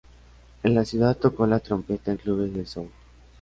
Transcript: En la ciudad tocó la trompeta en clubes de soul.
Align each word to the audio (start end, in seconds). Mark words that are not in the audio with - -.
En 0.63 0.73
la 0.73 0.83
ciudad 0.83 1.15
tocó 1.15 1.45
la 1.45 1.59
trompeta 1.59 2.09
en 2.09 2.17
clubes 2.17 2.51
de 2.55 2.65
soul. 2.65 2.89